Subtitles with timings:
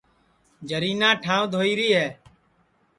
[0.69, 2.07] جرینا ٹھانٚوَ دھوئی ری ہے